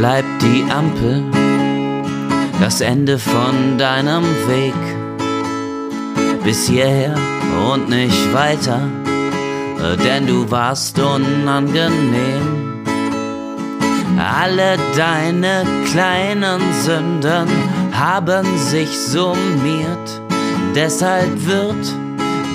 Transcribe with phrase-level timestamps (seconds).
[0.00, 1.22] bleibt die Ampel
[2.58, 4.80] das Ende von deinem Weg.
[6.42, 7.14] Bis hierher
[7.70, 8.80] und nicht weiter,
[10.02, 12.82] denn du warst unangenehm.
[14.16, 17.48] Alle deine kleinen Sünden
[17.92, 20.22] haben sich summiert,
[20.74, 21.94] deshalb wird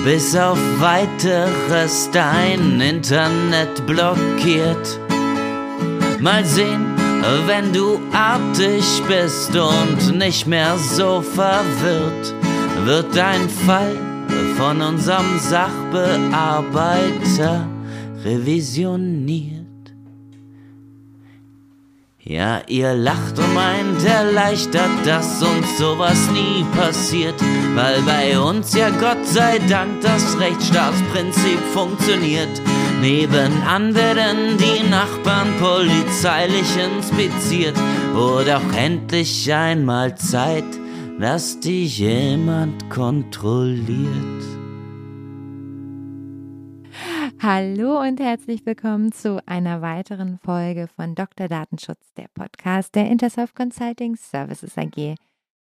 [0.04, 4.98] bis auf weiteres dein Internet blockiert.
[6.18, 6.95] Mal sehen,
[7.46, 12.34] wenn du artig bist und nicht mehr so verwirrt,
[12.84, 13.96] wird dein Fall
[14.56, 17.68] von unserem Sachbearbeiter
[18.24, 19.56] revisioniert.
[22.28, 27.40] Ja, ihr lacht und meint erleichtert, dass uns sowas nie passiert,
[27.76, 32.60] weil bei uns ja Gott sei Dank das Rechtsstaatsprinzip funktioniert.
[33.00, 37.76] Nebenan werden die Nachbarn polizeilich inspiziert.
[38.14, 40.64] Wurde auch endlich einmal Zeit,
[41.20, 44.42] dass dich jemand kontrolliert.
[47.38, 51.48] Hallo und herzlich willkommen zu einer weiteren Folge von Dr.
[51.48, 55.16] Datenschutz, der Podcast der Intersoft Consulting Services AG.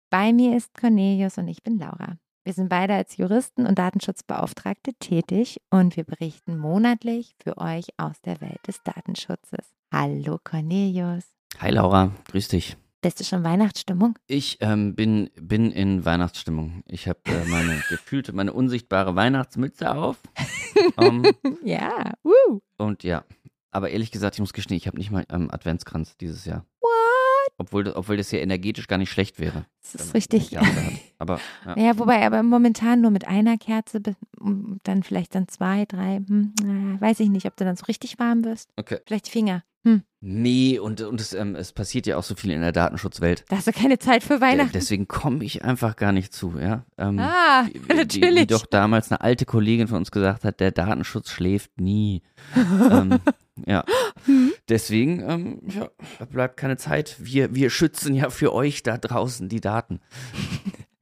[0.10, 2.16] Bei mir ist Cornelius und ich bin Laura.
[2.46, 8.22] Wir sind beide als Juristen und Datenschutzbeauftragte tätig und wir berichten monatlich für euch aus
[8.22, 9.74] der Welt des Datenschutzes.
[9.92, 11.24] Hallo Cornelius.
[11.58, 12.78] Hi Laura, grüß dich.
[13.02, 14.20] Bist du schon Weihnachtsstimmung?
[14.28, 16.84] Ich ähm, bin, bin in Weihnachtsstimmung.
[16.86, 20.22] Ich habe äh, meine gefühlte, meine unsichtbare Weihnachtsmütze auf.
[20.98, 21.24] um,
[21.64, 22.60] ja, uh.
[22.78, 23.26] Und ja,
[23.72, 26.64] aber ehrlich gesagt, ich muss gestehen, ich habe nicht mal ähm, Adventskranz dieses Jahr.
[27.58, 29.66] Obwohl, obwohl das ja energetisch gar nicht schlecht wäre.
[29.82, 30.58] Das ist richtig.
[31.18, 31.78] Aber, ja.
[31.78, 31.98] ja.
[31.98, 34.02] wobei, aber momentan nur mit einer Kerze,
[34.84, 36.18] dann vielleicht dann zwei, drei.
[36.18, 38.72] Hm, weiß ich nicht, ob du dann so richtig warm wirst.
[38.76, 39.00] Okay.
[39.06, 39.64] Vielleicht Finger.
[39.86, 40.02] Hm.
[40.20, 43.46] Nee, und, und es, ähm, es passiert ja auch so viel in der Datenschutzwelt.
[43.48, 44.72] Da hast du keine Zeit für Weihnachten.
[44.74, 46.84] Deswegen komme ich einfach gar nicht zu, ja.
[46.98, 48.36] Ähm, ah, wie, natürlich.
[48.36, 52.24] Wie, wie, doch damals eine alte Kollegin von uns gesagt hat, der Datenschutz schläft nie.
[52.56, 53.20] ähm,
[53.68, 53.86] ja.
[54.26, 54.54] Hm.
[54.68, 57.18] Deswegen, ähm, ja, da bleibt keine Zeit.
[57.20, 60.02] Wir, wir schützen ja für euch da draußen die Daten.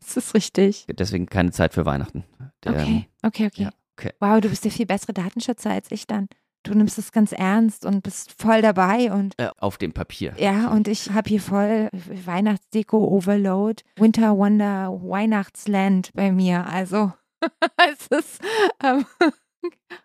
[0.06, 0.86] Das ist richtig.
[0.90, 2.26] Deswegen keine Zeit für Weihnachten.
[2.66, 3.64] Der, okay, okay, okay.
[3.64, 4.12] Ja, okay.
[4.20, 6.28] Wow, du bist der viel bessere Datenschützer als ich dann
[6.64, 10.34] du nimmst es ganz ernst und bist voll dabei und äh, auf dem Papier.
[10.38, 16.66] Ja, und ich habe hier voll Weihnachtsdeko Overload, Winter Wonder Weihnachtsland bei mir.
[16.68, 17.14] Also
[17.92, 18.42] es ist
[18.84, 19.06] ähm,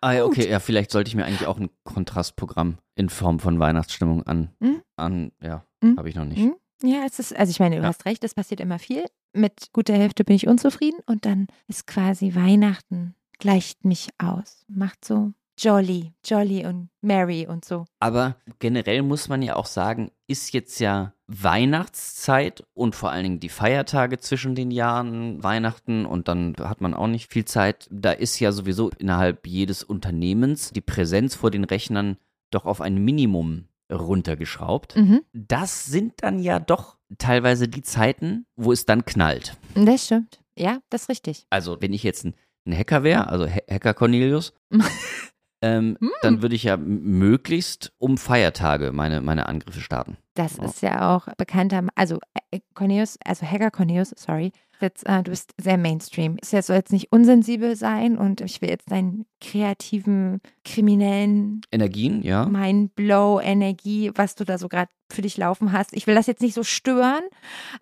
[0.01, 3.59] Ah ja, okay, ja, vielleicht sollte ich mir eigentlich auch ein Kontrastprogramm in Form von
[3.59, 4.81] Weihnachtsstimmung an, hm?
[4.95, 5.97] an ja, hm?
[5.97, 6.39] habe ich noch nicht.
[6.39, 6.55] Hm?
[6.81, 7.89] Ja, es ist, also ich meine, du ja.
[7.89, 9.03] hast recht, es passiert immer viel.
[9.33, 15.03] Mit guter Hälfte bin ich unzufrieden und dann ist quasi Weihnachten gleicht mich aus, macht
[15.03, 17.85] so Jolly, Jolly und Mary und so.
[17.99, 23.39] Aber generell muss man ja auch sagen, ist jetzt ja Weihnachtszeit und vor allen Dingen
[23.41, 27.87] die Feiertage zwischen den Jahren, Weihnachten und dann hat man auch nicht viel Zeit.
[27.91, 32.17] Da ist ja sowieso innerhalb jedes Unternehmens die Präsenz vor den Rechnern
[32.51, 34.95] doch auf ein Minimum runtergeschraubt.
[34.95, 35.21] Mhm.
[35.33, 39.57] Das sind dann ja doch teilweise die Zeiten, wo es dann knallt.
[39.75, 40.39] Das stimmt.
[40.57, 41.45] Ja, das ist richtig.
[41.49, 44.53] Also, wenn ich jetzt ein, ein Hacker wäre, also Hacker Cornelius,
[45.61, 46.11] ähm, hm.
[46.21, 50.17] dann würde ich ja möglichst um Feiertage meine, meine Angriffe starten.
[50.35, 50.65] Das oh.
[50.65, 52.19] ist ja auch bekannter, also
[52.51, 56.37] äh, Cornelius, also Hacker Cornelius, sorry, jetzt, äh, du bist sehr Mainstream.
[56.41, 62.45] Es soll jetzt nicht unsensibel sein und ich will jetzt deinen kreativen, kriminellen Energien, ja.
[62.45, 65.93] Mindblow-Energie, was du da so gerade für dich laufen hast.
[65.93, 67.23] Ich will das jetzt nicht so stören,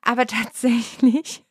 [0.01, 1.43] aber tatsächlich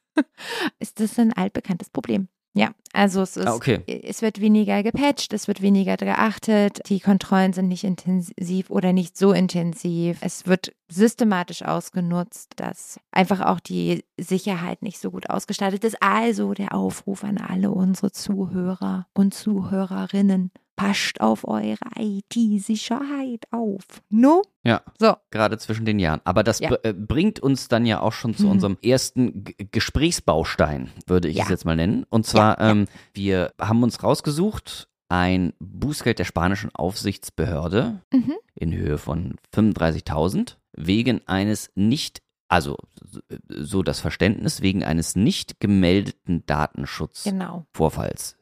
[0.78, 2.28] ist das ein altbekanntes Problem.
[2.56, 3.82] Ja, also es, ist, ah, okay.
[3.86, 9.18] es wird weniger gepatcht, es wird weniger geachtet, die Kontrollen sind nicht intensiv oder nicht
[9.18, 10.16] so intensiv.
[10.22, 16.02] Es wird systematisch ausgenutzt, dass einfach auch die Sicherheit nicht so gut ausgestattet ist.
[16.02, 20.50] Also der Aufruf an alle unsere Zuhörer und Zuhörerinnen.
[20.76, 23.82] Passt auf eure IT-Sicherheit auf.
[24.10, 24.42] No?
[24.62, 24.82] Ja.
[25.00, 25.16] So.
[25.30, 26.20] Gerade zwischen den Jahren.
[26.24, 26.70] Aber das ja.
[26.82, 28.50] äh, bringt uns dann ja auch schon zu mhm.
[28.50, 31.44] unserem ersten G Gesprächsbaustein, würde ich ja.
[31.44, 32.04] es jetzt mal nennen.
[32.10, 32.70] Und zwar, ja.
[32.70, 38.34] ähm, wir haben uns rausgesucht, ein Bußgeld der spanischen Aufsichtsbehörde mhm.
[38.54, 42.76] in Höhe von 35.000 wegen eines nicht, also
[43.48, 48.35] so das Verständnis, wegen eines nicht gemeldeten Datenschutzvorfalls.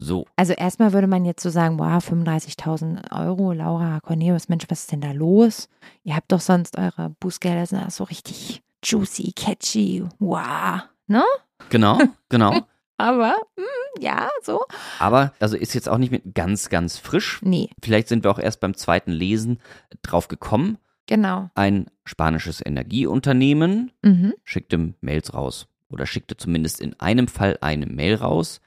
[0.00, 0.26] So.
[0.36, 4.92] Also erstmal würde man jetzt so sagen, wow, 35.000 Euro, Laura Cornelius, Mensch, was ist
[4.92, 5.68] denn da los?
[6.04, 11.24] Ihr habt doch sonst eure Bußgelder sind so richtig juicy, catchy, wow, ne?
[11.68, 11.98] Genau,
[12.28, 12.60] genau.
[12.96, 14.60] Aber, mh, hm, ja, so.
[15.00, 17.40] Aber, also ist jetzt auch nicht mit ganz, ganz frisch.
[17.42, 17.68] Nee.
[17.82, 19.58] Vielleicht sind wir auch erst beim zweiten Lesen
[20.02, 20.78] drauf gekommen.
[21.06, 21.50] Genau.
[21.54, 24.34] Ein spanisches Energieunternehmen Mhm.
[24.44, 28.60] schickte Mails raus oder schickte zumindest in einem Fall eine Mail raus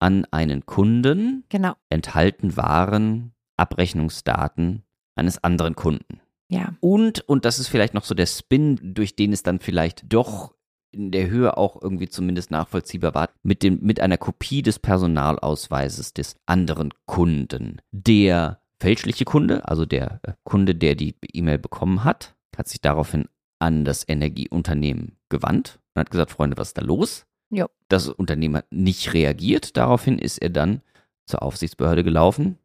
[0.00, 1.74] an einen Kunden, Genau.
[1.88, 4.82] enthalten waren Abrechnungsdaten
[5.14, 6.20] eines anderen Kunden.
[6.48, 6.74] Ja.
[6.80, 10.54] Und, und das ist vielleicht noch so der Spin, durch den es dann vielleicht doch
[10.90, 16.14] in der Höhe auch irgendwie zumindest nachvollziehbar war, mit, dem, mit einer Kopie des Personalausweises
[16.14, 17.78] des anderen Kunden.
[17.90, 23.26] Der fälschliche Kunde, also der äh, Kunde, der die E-Mail bekommen hat, hat sich daraufhin
[23.58, 27.26] an das Energieunternehmen gewandt und hat gesagt, Freunde, was ist da los?
[27.54, 27.66] Jo.
[27.88, 29.76] Das Unternehmen hat nicht reagiert.
[29.76, 30.82] Daraufhin ist er dann
[31.26, 32.58] zur Aufsichtsbehörde gelaufen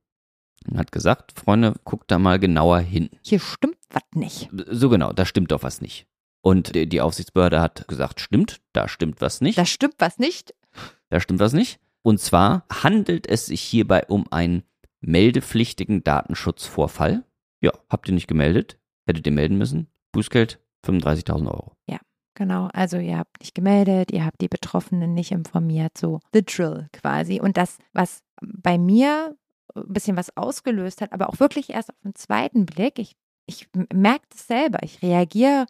[0.67, 3.09] und hat gesagt, Freunde, guckt da mal genauer hin.
[3.21, 4.49] Hier stimmt was nicht.
[4.69, 6.07] So genau, da stimmt doch was nicht.
[6.41, 9.57] Und die Aufsichtsbehörde hat gesagt, stimmt, da stimmt was nicht.
[9.57, 10.53] Da stimmt was nicht.
[11.09, 11.79] Da stimmt was nicht.
[12.01, 14.63] Und zwar handelt es sich hierbei um einen
[15.01, 17.23] meldepflichtigen Datenschutzvorfall.
[17.61, 18.79] Ja, habt ihr nicht gemeldet?
[19.05, 19.87] Hättet ihr melden müssen?
[20.13, 21.73] Bußgeld 35.000 Euro.
[22.39, 26.87] Genau, also ihr habt nicht gemeldet, ihr habt die Betroffenen nicht informiert, so the drill
[26.93, 27.41] quasi.
[27.41, 29.35] Und das, was bei mir
[29.75, 33.67] ein bisschen was ausgelöst hat, aber auch wirklich erst auf den zweiten Blick, ich, ich
[33.93, 35.65] merke das selber, ich reagiere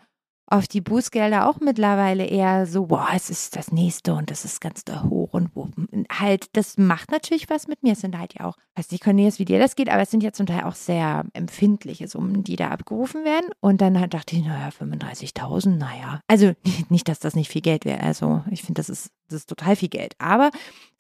[0.51, 4.62] auf die Bußgelder auch mittlerweile eher so, boah, es ist das nächste und das ist
[4.62, 5.68] ganz da hoch und wo,
[6.12, 7.94] halt, das macht natürlich was mit mir.
[7.94, 10.24] Es sind halt ja auch, weiß nicht, Cornelius, wie dir das geht, aber es sind
[10.24, 13.51] ja zum Teil auch sehr empfindliche Summen, die da abgerufen werden.
[13.60, 16.22] Und dann halt dachte ich, naja, 35.000, naja.
[16.28, 16.54] Also
[16.90, 18.02] nicht, dass das nicht viel Geld wäre.
[18.02, 20.16] Also ich finde, das ist, das ist total viel Geld.
[20.18, 20.50] Aber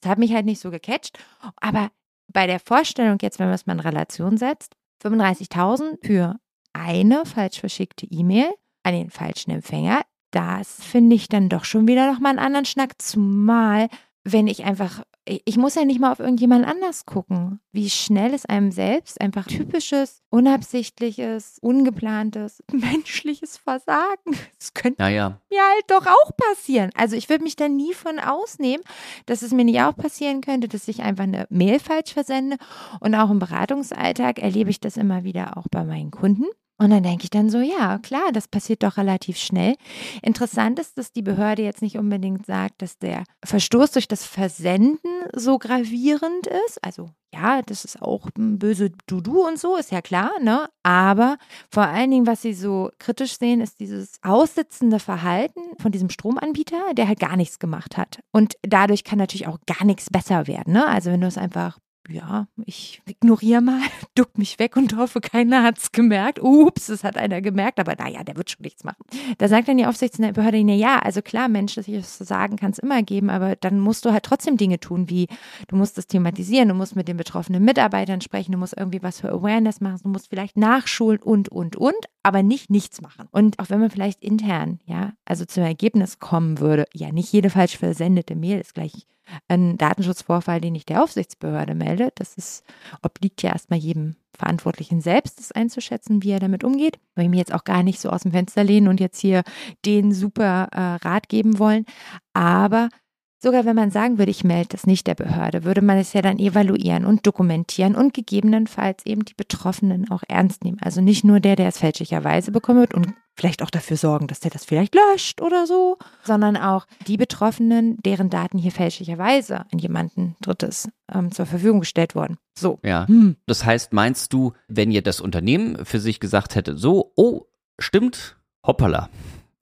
[0.01, 1.17] es hat mich halt nicht so gecatcht.
[1.57, 1.89] Aber
[2.31, 6.35] bei der Vorstellung jetzt, wenn man es mal in Relation setzt, 35.000 für
[6.73, 8.53] eine falsch verschickte E-Mail
[8.89, 10.01] an den falschen Empfänger,
[10.31, 13.01] das finde ich dann doch schon wieder nochmal einen anderen Schnack.
[13.01, 13.87] Zumal,
[14.23, 18.45] wenn ich einfach, ich muss ja nicht mal auf irgendjemand anders gucken, wie schnell es
[18.45, 24.35] einem selbst einfach typisches, unabsichtliches, ungeplantes, menschliches Versagen.
[24.59, 26.91] Das könnte Naja, mir halt doch auch passieren.
[26.95, 28.83] Also ich würde mich da nie von ausnehmen,
[29.25, 32.57] dass es mir nicht auch passieren könnte, dass ich einfach eine Mail falsch versende.
[32.99, 36.45] Und auch im Beratungsalltag erlebe ich das immer wieder auch bei meinen Kunden.
[36.81, 39.75] Und dann denke ich dann so, ja, klar, das passiert doch relativ schnell.
[40.21, 45.11] Interessant ist, dass die Behörde jetzt nicht unbedingt sagt, dass der Verstoß durch das Versenden
[45.35, 46.81] so gravierend ist.
[46.81, 50.67] Also ja, das ist auch ein böse Dudu und so, ist ja klar, ne?
[50.81, 51.37] Aber
[51.69, 56.93] vor allen Dingen, was sie so kritisch sehen, ist dieses aussitzende Verhalten von diesem Stromanbieter,
[56.95, 58.19] der halt gar nichts gemacht hat.
[58.31, 60.87] Und dadurch kann natürlich auch gar nichts besser werden, ne?
[60.87, 61.77] Also wenn du es einfach
[62.09, 63.81] ja, ich ignoriere mal,
[64.15, 66.41] duck mich weg und hoffe, keiner hat's gemerkt.
[66.41, 69.03] Ups, es hat einer gemerkt, aber naja, der wird schon nichts machen.
[69.37, 73.55] Da sagt dann die Aufsichtsbehörde, ja, also klar, menschliches Sagen kann es immer geben, aber
[73.55, 75.27] dann musst du halt trotzdem Dinge tun, wie
[75.67, 79.19] du musst das thematisieren, du musst mit den betroffenen Mitarbeitern sprechen, du musst irgendwie was
[79.19, 83.27] für Awareness machen, du musst vielleicht nachschulen und, und, und, aber nicht nichts machen.
[83.31, 87.49] Und auch wenn man vielleicht intern, ja, also zum Ergebnis kommen würde, ja, nicht jede
[87.49, 89.07] falsch versendete Mail ist gleich
[89.47, 92.11] ein Datenschutzvorfall, den ich der Aufsichtsbehörde melde.
[92.15, 92.63] Das ist,
[93.01, 96.99] obliegt ja erstmal jedem Verantwortlichen selbst, das einzuschätzen, wie er damit umgeht.
[97.15, 99.43] Weil ich mir jetzt auch gar nicht so aus dem Fenster lehnen und jetzt hier
[99.85, 101.85] den super äh, Rat geben wollen.
[102.33, 102.89] Aber
[103.39, 106.21] sogar wenn man sagen würde, ich melde das nicht der Behörde, würde man es ja
[106.21, 110.77] dann evaluieren und dokumentieren und gegebenenfalls eben die Betroffenen auch ernst nehmen.
[110.81, 114.41] Also nicht nur der, der es fälschlicherweise bekommen wird und vielleicht auch dafür sorgen, dass
[114.41, 119.79] der das vielleicht löscht oder so, sondern auch die Betroffenen, deren Daten hier fälschlicherweise an
[119.79, 122.37] jemanden Drittes ähm, zur Verfügung gestellt wurden.
[122.57, 122.79] So.
[122.83, 123.07] ja.
[123.07, 123.37] Hm.
[123.45, 127.45] Das heißt, meinst du, wenn ihr das Unternehmen für sich gesagt hätte, so, oh,
[127.79, 129.09] stimmt, hoppala.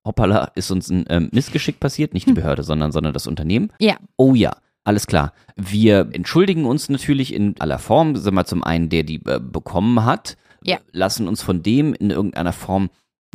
[0.08, 3.72] Hoppala, ist uns ein ähm, Missgeschick passiert, nicht die Behörde, sondern, sondern das Unternehmen.
[3.80, 3.98] Ja.
[4.16, 5.34] Oh ja, alles klar.
[5.56, 10.04] Wir entschuldigen uns natürlich in aller Form, sagen wir zum einen, der die äh, bekommen
[10.06, 10.78] hat, Ja.
[10.92, 12.90] lassen uns von dem in irgendeiner Form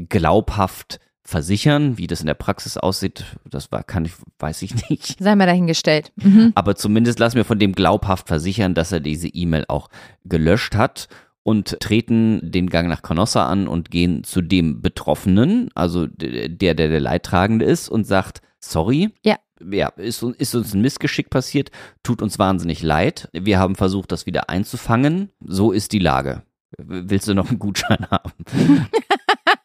[0.08, 5.18] glaubhaft versichern, wie das in der Praxis aussieht, das war, kann ich, weiß ich nicht.
[5.22, 6.12] Sei mal dahingestellt.
[6.16, 6.50] Mhm.
[6.56, 9.88] Aber zumindest lassen wir von dem glaubhaft versichern, dass er diese E-Mail auch
[10.24, 11.08] gelöscht hat
[11.44, 16.74] und treten den Gang nach Canossa an und gehen zu dem Betroffenen, also der, der
[16.74, 19.10] der Leidtragende ist und sagt, sorry.
[19.24, 19.36] Ja.
[19.70, 21.70] Ja, ist, uns- ist uns ein Missgeschick passiert,
[22.02, 23.28] tut uns wahnsinnig leid.
[23.32, 25.30] Wir haben versucht, das wieder einzufangen.
[25.40, 26.42] So ist die Lage.
[26.78, 28.32] Willst du noch einen Gutschein haben?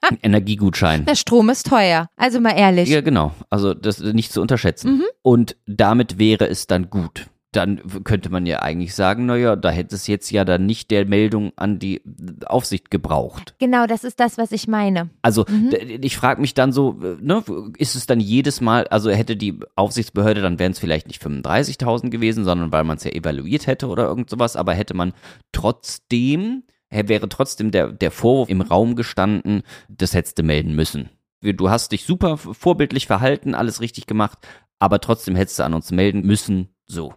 [0.01, 1.05] Ein Energiegutschein.
[1.05, 2.09] Der Strom ist teuer.
[2.15, 2.89] Also mal ehrlich.
[2.89, 3.31] Ja, genau.
[3.49, 4.97] Also das ist nicht zu unterschätzen.
[4.97, 5.03] Mhm.
[5.23, 7.25] Und damit wäre es dann gut.
[7.57, 11.05] Dann könnte man ja eigentlich sagen, naja, da hätte es jetzt ja dann nicht der
[11.07, 12.03] Meldung an die
[12.45, 13.55] Aufsicht gebraucht.
[13.57, 15.09] Genau, das ist das, was ich meine.
[15.23, 15.73] Also Mhm.
[16.01, 17.43] ich frage mich dann so, äh, ne,
[17.77, 22.11] ist es dann jedes Mal, also hätte die Aufsichtsbehörde, dann wären es vielleicht nicht 35.000
[22.11, 25.13] gewesen, sondern weil man es ja evaluiert hätte oder irgend sowas, aber hätte man
[25.51, 31.09] trotzdem wäre trotzdem der, der Vorwurf im Raum gestanden, das hättest du melden müssen.
[31.41, 34.37] Du hast dich super vorbildlich verhalten, alles richtig gemacht,
[34.79, 36.69] aber trotzdem hättest du an uns melden müssen.
[36.85, 37.13] So.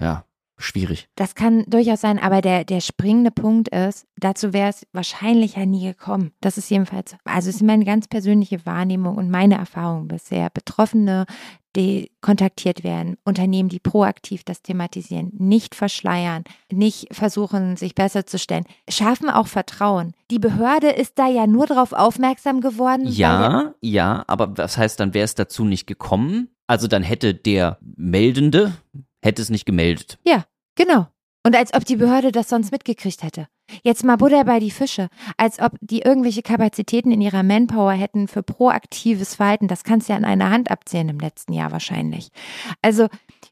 [0.00, 0.24] Ja,
[0.56, 1.08] schwierig.
[1.16, 5.66] Das kann durchaus sein, aber der, der springende Punkt ist, dazu wäre es wahrscheinlich ja
[5.66, 6.32] nie gekommen.
[6.40, 10.50] Das ist jedenfalls, also es ist meine ganz persönliche Wahrnehmung und meine Erfahrung bisher.
[10.50, 11.26] Betroffene,
[11.76, 18.38] die kontaktiert werden, Unternehmen, die proaktiv das thematisieren, nicht verschleiern, nicht versuchen, sich besser zu
[18.38, 20.14] stellen, schaffen auch Vertrauen.
[20.30, 23.06] Die Behörde ist da ja nur darauf aufmerksam geworden.
[23.06, 26.48] Ja, ja, aber was heißt dann, wäre es dazu nicht gekommen?
[26.66, 28.72] Also dann hätte der Meldende,
[29.24, 30.18] hätte es nicht gemeldet.
[30.24, 31.08] Ja, genau.
[31.46, 33.48] Und als ob die Behörde das sonst mitgekriegt hätte.
[33.82, 35.08] Jetzt mal Butter bei die Fische.
[35.36, 39.68] Als ob die irgendwelche Kapazitäten in ihrer Manpower hätten für proaktives Verhalten.
[39.68, 42.30] Das kannst du ja an einer Hand abzählen im letzten Jahr wahrscheinlich.
[42.82, 43.08] Also,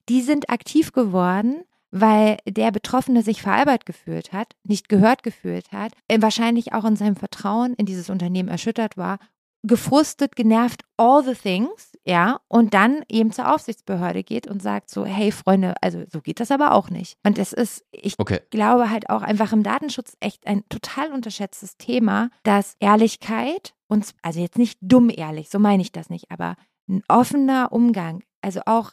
[0.08, 5.92] die sind aktiv geworden, weil der Betroffene sich veralbert gefühlt hat, nicht gehört gefühlt hat,
[6.10, 9.18] wahrscheinlich auch in seinem Vertrauen in dieses Unternehmen erschüttert war
[9.62, 15.04] gefrustet, genervt, all the things, ja, und dann eben zur Aufsichtsbehörde geht und sagt so,
[15.04, 17.16] hey Freunde, also so geht das aber auch nicht.
[17.24, 18.40] Und es ist, ich okay.
[18.50, 24.40] glaube halt auch einfach im Datenschutz echt ein total unterschätztes Thema, dass Ehrlichkeit uns, also
[24.40, 26.56] jetzt nicht dumm ehrlich, so meine ich das nicht, aber
[26.88, 28.92] ein offener Umgang, also auch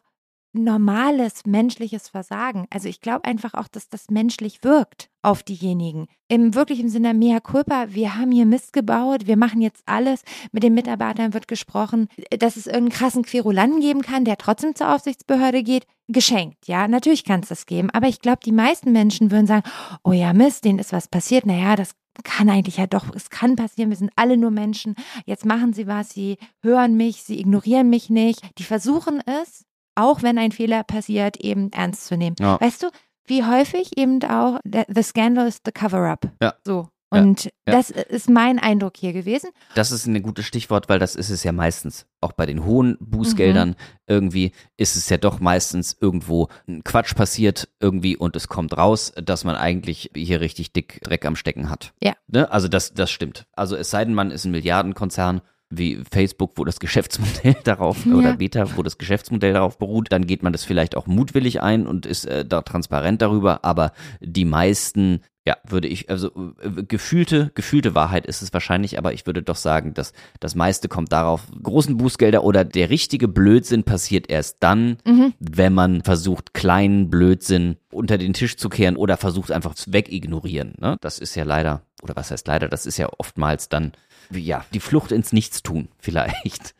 [0.53, 2.65] normales menschliches Versagen.
[2.69, 6.07] Also ich glaube einfach auch, dass das menschlich wirkt auf diejenigen.
[6.27, 10.23] Im wirklichen Sinne mea culpa, wir haben hier Mist gebaut, wir machen jetzt alles.
[10.51, 14.93] Mit den Mitarbeitern wird gesprochen, dass es irgendeinen krassen Querulanten geben kann, der trotzdem zur
[14.93, 15.85] Aufsichtsbehörde geht.
[16.07, 17.91] Geschenkt, ja, natürlich kann es das geben.
[17.91, 19.69] Aber ich glaube, die meisten Menschen würden sagen,
[20.03, 21.45] oh ja, Mist, denen ist was passiert.
[21.45, 21.91] Naja, das
[22.23, 24.95] kann eigentlich ja doch, es kann passieren, wir sind alle nur Menschen.
[25.25, 28.41] Jetzt machen sie was, sie hören mich, sie ignorieren mich nicht.
[28.57, 29.65] Die versuchen es
[29.99, 32.35] auch wenn ein Fehler passiert, eben ernst zu nehmen.
[32.39, 32.59] Ja.
[32.59, 32.87] Weißt du,
[33.25, 36.31] wie häufig eben auch, the scandal is the cover-up.
[36.41, 36.55] Ja.
[36.65, 36.89] So.
[37.11, 37.73] Und ja, ja.
[37.73, 39.49] das ist mein Eindruck hier gewesen.
[39.73, 42.05] Das ist ein gutes Stichwort, weil das ist es ja meistens.
[42.21, 43.75] Auch bei den hohen Bußgeldern mhm.
[44.05, 49.11] irgendwie ist es ja doch meistens irgendwo ein Quatsch passiert irgendwie und es kommt raus,
[49.15, 51.93] dass man eigentlich hier richtig dick Dreck am Stecken hat.
[51.99, 52.13] Ja.
[52.27, 52.51] Ne?
[52.51, 53.47] Also das, das stimmt.
[53.53, 58.15] Also es sei denn, man ist ein Milliardenkonzern wie Facebook, wo das Geschäftsmodell darauf ja.
[58.15, 61.88] oder Beta, wo das Geschäftsmodell darauf beruht, dann geht man das vielleicht auch mutwillig ein
[61.88, 66.27] und ist äh, da transparent darüber, aber die meisten ja, würde ich, also
[66.61, 70.89] äh, gefühlte, gefühlte Wahrheit ist es wahrscheinlich, aber ich würde doch sagen, dass das meiste
[70.89, 75.33] kommt darauf, großen Bußgelder oder der richtige Blödsinn passiert erst dann, mhm.
[75.39, 80.75] wenn man versucht, kleinen Blödsinn unter den Tisch zu kehren oder versucht einfach zu wegignorieren.
[80.79, 80.97] Ne?
[81.01, 83.93] Das ist ja leider, oder was heißt leider, das ist ja oftmals dann
[84.31, 86.75] ja, die Flucht ins Nichtstun vielleicht.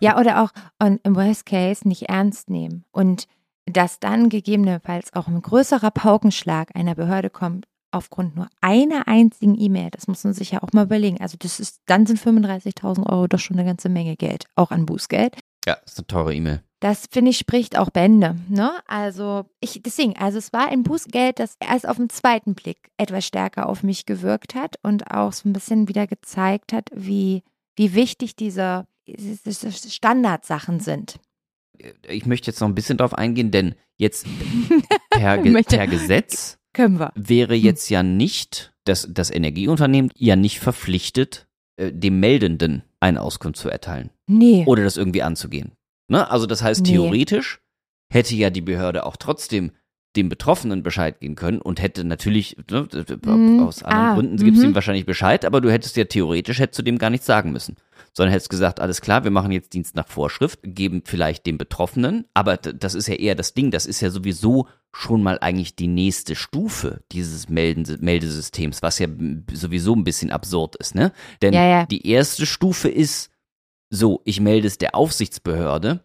[0.00, 2.84] Ja, oder auch im Worst Case nicht ernst nehmen.
[2.92, 3.26] Und
[3.66, 9.90] dass dann gegebenenfalls auch ein größerer Paukenschlag einer Behörde kommt, aufgrund nur einer einzigen E-Mail,
[9.90, 11.20] das muss man sich ja auch mal überlegen.
[11.20, 14.84] Also das ist, dann sind 35.000 Euro doch schon eine ganze Menge Geld, auch an
[14.84, 15.38] Bußgeld.
[15.66, 16.62] Ja, ist eine teure E-Mail.
[16.84, 18.36] Das finde ich spricht auch Bände.
[18.50, 18.70] Ne?
[18.86, 23.24] Also ich deswegen, also es war ein Bußgeld, das erst auf den zweiten Blick etwas
[23.24, 27.42] stärker auf mich gewirkt hat und auch so ein bisschen wieder gezeigt hat, wie
[27.78, 31.20] wie wichtig diese, diese Standardsachen sind.
[32.06, 34.26] Ich möchte jetzt noch ein bisschen darauf eingehen, denn jetzt
[35.10, 36.58] per, per Gesetz
[37.14, 43.58] wäre jetzt ja nicht das, das Energieunternehmen ja nicht verpflichtet, äh, dem Meldenden eine Auskunft
[43.58, 44.10] zu erteilen.
[44.26, 44.64] Nee.
[44.66, 45.72] Oder das irgendwie anzugehen.
[46.08, 46.30] Ne?
[46.30, 46.92] Also das heißt, nee.
[46.92, 47.60] theoretisch
[48.10, 49.72] hätte ja die Behörde auch trotzdem
[50.16, 52.86] dem Betroffenen Bescheid geben können und hätte natürlich, ne,
[53.24, 54.74] mm, aus anderen ah, Gründen gibt es ihm mhm.
[54.74, 57.76] wahrscheinlich Bescheid, aber du hättest ja theoretisch, hättest du dem gar nichts sagen müssen.
[58.12, 62.26] Sondern hättest gesagt, alles klar, wir machen jetzt Dienst nach Vorschrift, geben vielleicht dem Betroffenen,
[62.32, 65.88] aber das ist ja eher das Ding, das ist ja sowieso schon mal eigentlich die
[65.88, 69.08] nächste Stufe dieses Melden Meldesystems, was ja
[69.52, 71.12] sowieso ein bisschen absurd ist, ne?
[71.42, 71.86] Denn ja, ja.
[71.86, 73.30] die erste Stufe ist,
[73.90, 76.04] so, ich melde es der Aufsichtsbehörde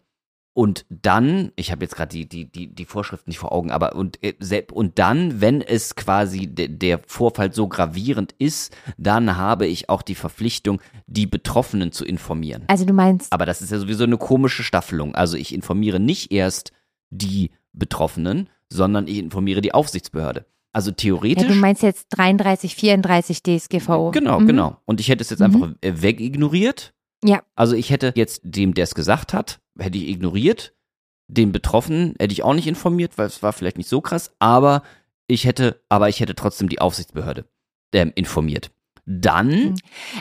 [0.52, 3.94] und dann, ich habe jetzt gerade die, die, die, die Vorschrift nicht vor Augen, aber
[3.94, 4.34] und, äh,
[4.72, 10.02] und dann, wenn es quasi de, der Vorfall so gravierend ist, dann habe ich auch
[10.02, 12.64] die Verpflichtung, die Betroffenen zu informieren.
[12.66, 13.32] Also du meinst.
[13.32, 15.14] Aber das ist ja sowieso eine komische Staffelung.
[15.14, 16.72] Also ich informiere nicht erst
[17.10, 20.46] die Betroffenen, sondern ich informiere die Aufsichtsbehörde.
[20.72, 21.44] Also theoretisch.
[21.44, 24.10] Ja, du meinst jetzt 33, 34 DSGVO.
[24.10, 24.46] Genau, mhm.
[24.46, 24.76] genau.
[24.84, 25.46] Und ich hätte es jetzt mhm.
[25.46, 26.92] einfach wegignoriert
[27.24, 27.42] ja.
[27.54, 30.74] Also ich hätte jetzt dem, der es gesagt hat, hätte ich ignoriert.
[31.28, 34.82] Den Betroffenen hätte ich auch nicht informiert, weil es war vielleicht nicht so krass, aber
[35.28, 37.44] ich hätte, aber ich hätte trotzdem die Aufsichtsbehörde
[37.92, 38.70] ähm, informiert.
[39.10, 39.74] Dann.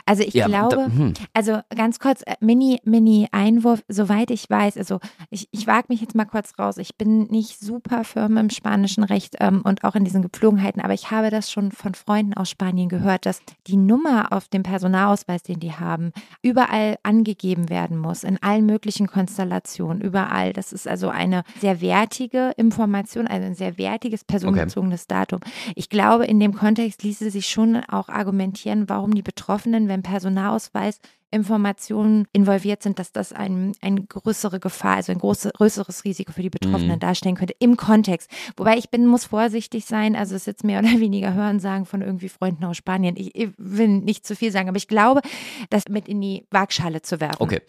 [0.05, 1.13] Also ich Ja, glaube, da- hm.
[1.33, 6.15] also ganz kurz, äh, Mini, Mini-Einwurf, soweit ich weiß, also ich, ich wage mich jetzt
[6.15, 6.77] mal kurz raus.
[6.77, 10.93] Ich bin nicht super firm im spanischen Recht ähm, und auch in diesen Gepflogenheiten, aber
[10.93, 15.43] ich habe das schon von Freunden aus Spanien gehört, dass die Nummer auf dem Personalausweis,
[15.43, 20.53] den die haben, überall angegeben werden muss, in allen möglichen Konstellationen, überall.
[20.53, 25.39] Das ist also eine sehr wertige Information, also ein sehr wertiges personenbezogenes Datum.
[25.75, 30.99] Ich glaube, in dem Kontext ließe sich schon auch argumentieren, warum die Betroffenen, wenn Personalausweis
[31.31, 36.41] Informationen involviert sind, dass das ein, eine größere Gefahr, also ein große, größeres Risiko für
[36.41, 36.99] die Betroffenen Mhm.
[36.99, 38.29] darstellen könnte im Kontext.
[38.57, 41.85] Wobei ich bin, muss vorsichtig sein, also es ist jetzt mehr oder weniger Hören sagen
[41.85, 43.15] von irgendwie Freunden aus Spanien.
[43.17, 45.21] Ich, ich will nicht zu viel sagen, aber ich glaube,
[45.69, 47.41] das mit in die Waagschale zu werfen.
[47.41, 47.61] Okay.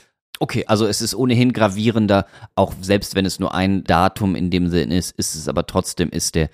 [0.43, 2.25] Okay, also es ist ohnehin gravierender,
[2.55, 6.09] auch selbst wenn es nur ein Datum in dem Sinn ist, ist es aber trotzdem,
[6.09, 6.49] ist der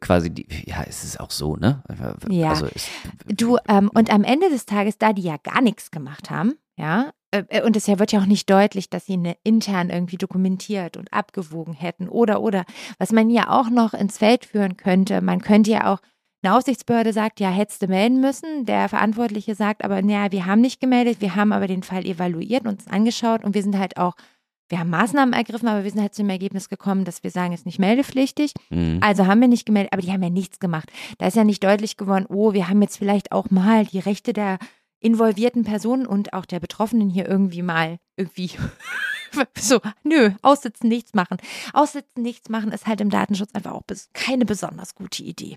[0.00, 1.82] quasi die, ja, es ist auch so, ne?
[2.28, 2.50] Ja.
[2.50, 2.88] Also es,
[3.26, 7.12] Du, ähm, und am Ende des Tages, da die ja gar nichts gemacht haben, ja,
[7.30, 10.16] äh, äh, und es ja wird ja auch nicht deutlich, dass sie eine intern irgendwie
[10.16, 12.64] dokumentiert und abgewogen hätten oder oder
[12.98, 16.00] was man ja auch noch ins Feld führen könnte, man könnte ja auch
[16.42, 18.64] eine Aufsichtsbehörde sagt, ja, hättest du melden müssen.
[18.64, 22.64] Der Verantwortliche sagt aber, naja, wir haben nicht gemeldet, wir haben aber den Fall evaluiert
[22.64, 24.14] und uns angeschaut und wir sind halt auch,
[24.70, 27.52] wir haben Maßnahmen ergriffen, aber wir sind halt zu dem Ergebnis gekommen, dass wir sagen,
[27.52, 28.52] es ist nicht meldepflichtig.
[28.70, 29.00] mh.
[29.06, 30.90] Also haben wir nicht gemeldet, aber die haben ja nichts gemacht.
[31.18, 34.32] Da ist ja nicht deutlich geworden, oh, wir haben jetzt vielleicht auch mal die Rechte
[34.32, 34.58] der
[35.00, 38.52] involvierten Personen und auch der Betroffenen hier irgendwie mal irgendwie
[39.58, 41.38] so, nö, aussitzen, nichts machen.
[41.72, 45.56] Aussitzen, nichts machen ist halt im Datenschutz einfach auch keine besonders gute Idee.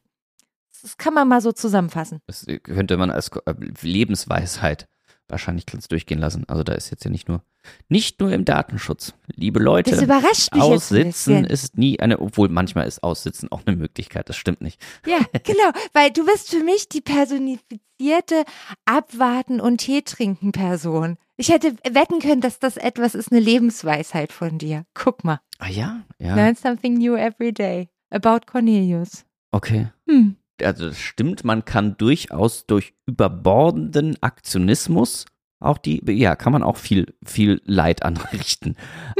[0.81, 2.19] Das kann man mal so zusammenfassen.
[2.27, 4.87] Das könnte man als äh, Lebensweisheit
[5.29, 6.43] wahrscheinlich ganz durchgehen lassen.
[6.47, 7.43] Also da ist jetzt ja nicht nur,
[7.89, 9.13] nicht nur im Datenschutz.
[9.27, 13.75] Liebe Leute, Das überrascht mich Aussitzen ist nie eine, obwohl manchmal ist Aussitzen auch eine
[13.75, 14.81] Möglichkeit, das stimmt nicht.
[15.05, 18.43] Ja, genau, weil du bist für mich die personifizierte
[18.85, 21.17] Abwarten und Tee trinken Person.
[21.35, 24.85] Ich hätte wetten können, dass das etwas ist, eine Lebensweisheit von dir.
[24.93, 25.39] Guck mal.
[25.57, 29.25] Ah ja, ja, Learn something new every day about Cornelius.
[29.51, 29.87] okay.
[30.07, 30.35] Hm.
[30.61, 35.25] Also das stimmt, man kann durchaus durch überbordenden Aktionismus
[35.63, 38.75] auch die, ja, kann man auch viel, viel Leid anrichten.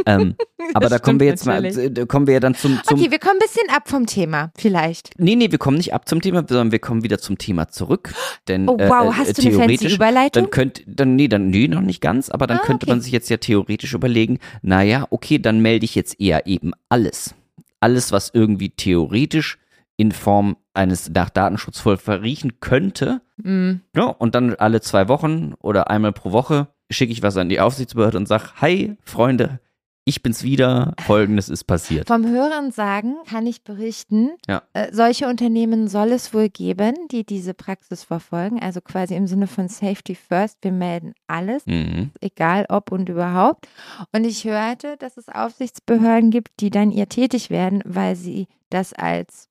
[0.06, 0.36] ähm,
[0.74, 3.20] aber da kommen wir jetzt mal, da kommen wir ja dann zum, zum Okay, wir
[3.20, 5.12] kommen ein bisschen ab vom Thema, vielleicht.
[5.18, 8.14] Nee, nee, wir kommen nicht ab zum Thema, sondern wir kommen wieder zum Thema zurück.
[8.48, 10.44] Denn Oh, wow, äh, hast äh, du eine fancy Überleitung?
[10.44, 12.92] dann könnte, dann, nee, dann, nee, noch nicht ganz, aber dann Ah, könnte okay.
[12.92, 17.34] man sich jetzt ja theoretisch überlegen, naja, okay, dann melde ich jetzt eher eben alles.
[17.80, 19.58] Alles, was irgendwie theoretisch
[19.98, 23.22] in Form eines nach Datenschutz voll verriechen könnte.
[23.38, 23.74] Mm.
[23.96, 27.60] Ja, und dann alle zwei Wochen oder einmal pro Woche schicke ich was an die
[27.60, 29.60] Aufsichtsbehörde und sage, hi, Freunde,
[30.06, 32.08] ich bin's wieder, folgendes ist passiert.
[32.10, 34.64] Vom Hören sagen kann ich berichten, Ja.
[34.74, 38.60] äh, solche Unternehmen soll es wohl geben, die diese Praxis verfolgen.
[38.62, 40.58] Also quasi im Sinne von Safety First.
[40.62, 42.12] Wir melden alles, Mhm.
[42.20, 43.68] egal ob und überhaupt.
[44.12, 48.92] Und ich hörte, dass es Aufsichtsbehörden gibt, die dann ihr tätig werden, weil sie das
[48.94, 49.48] als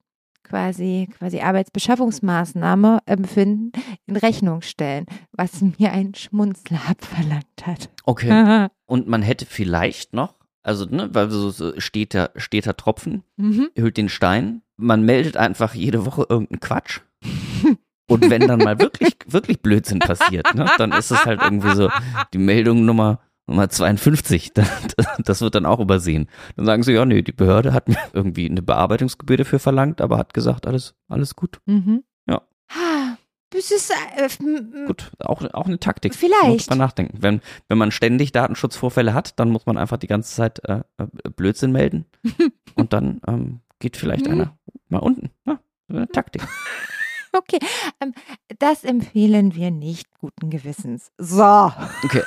[0.53, 3.71] quasi, quasi Arbeitsbeschaffungsmaßnahme empfinden,
[4.05, 7.89] in Rechnung stellen, was mir ein Schmunzler abverlangt hat.
[8.03, 8.67] Okay.
[8.85, 13.69] Und man hätte vielleicht noch, also, ne, weil so, so steter, steter Tropfen mhm.
[13.75, 14.61] hüllt den Stein.
[14.77, 16.99] Man meldet einfach jede Woche irgendeinen Quatsch.
[18.07, 21.89] Und wenn dann mal wirklich, wirklich Blödsinn passiert, ne, dann ist es halt irgendwie so
[22.31, 24.51] die Meldung Nummer, Nummer 52.
[25.25, 26.27] Das, wird dann auch übersehen.
[26.55, 30.17] Dann sagen sie, ja, nee, die Behörde hat mir irgendwie eine Bearbeitungsgebühr dafür verlangt, aber
[30.17, 31.59] hat gesagt, alles, alles gut.
[31.65, 32.03] Mhm.
[32.27, 32.41] Ja.
[33.49, 34.29] Das ist äh,
[34.87, 36.15] Gut, auch, auch eine Taktik.
[36.15, 36.47] Vielleicht.
[36.47, 37.17] Muss man nachdenken.
[37.21, 41.05] Wenn, wenn man ständig Datenschutzvorfälle hat, dann muss man einfach die ganze Zeit äh, äh,
[41.35, 42.05] Blödsinn melden.
[42.75, 44.31] und dann ähm, geht vielleicht Mhm.
[44.31, 44.57] einer
[44.89, 45.29] mal unten.
[45.45, 46.43] Ja, eine Taktik.
[47.35, 47.57] Okay,
[47.99, 48.13] ähm,
[48.59, 51.11] das empfehlen wir nicht guten Gewissens.
[51.17, 51.71] So.
[52.03, 52.21] Okay.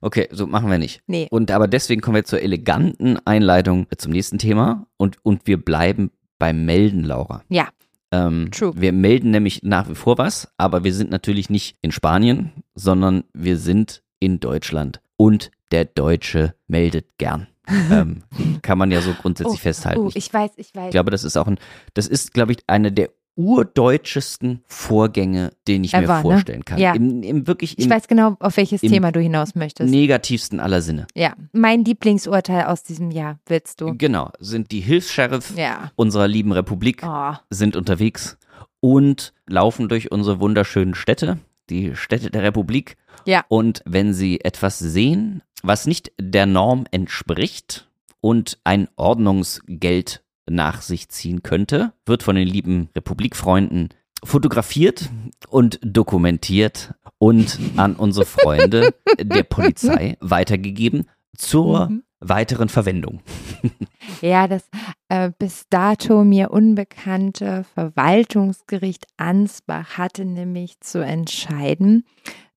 [0.00, 1.02] Okay, so machen wir nicht.
[1.06, 1.28] Nee.
[1.30, 6.10] Und aber deswegen kommen wir zur eleganten Einleitung zum nächsten Thema und, und wir bleiben
[6.38, 7.42] beim Melden, Laura.
[7.48, 7.68] Ja.
[8.10, 8.72] Ähm, True.
[8.76, 13.24] Wir melden nämlich nach wie vor was, aber wir sind natürlich nicht in Spanien, sondern
[13.34, 15.00] wir sind in Deutschland.
[15.16, 17.48] Und der Deutsche meldet gern.
[17.90, 18.22] ähm,
[18.62, 20.00] kann man ja so grundsätzlich festhalten.
[20.00, 20.90] Oh, ich ich weiß, ich weiß.
[20.90, 21.58] glaube, das ist auch ein,
[21.92, 26.22] das ist, glaube ich, eine der urdeutschesten Vorgänge, den ich Ever, mir ne?
[26.22, 26.78] vorstellen kann.
[26.78, 26.92] Ja.
[26.94, 29.90] Im, im wirklich ich im weiß genau, auf welches Thema du hinaus möchtest.
[29.90, 31.06] negativsten aller Sinne.
[31.14, 33.94] Ja, mein Lieblingsurteil aus diesem Jahr, willst du?
[33.96, 35.90] Genau, sind die Hilfs-Sheriff Ja.
[35.96, 37.32] unserer lieben Republik, Oh.
[37.50, 38.36] sind unterwegs
[38.80, 41.38] und laufen durch unsere wunderschönen Städte,
[41.70, 42.96] die Städte der Republik.
[43.24, 43.44] Ja.
[43.48, 47.88] Und wenn sie etwas sehen, was nicht der Norm entspricht
[48.20, 53.90] und ein Ordnungsgeld nach sich ziehen könnte, wird von den lieben Republikfreunden
[54.24, 55.10] fotografiert
[55.48, 62.02] und dokumentiert und an unsere Freunde der Polizei weitergegeben zur mhm.
[62.20, 63.22] weiteren Verwendung.
[64.20, 64.64] Ja, das
[65.08, 72.04] äh, bis dato mir unbekannte Verwaltungsgericht Ansbach hatte nämlich zu entscheiden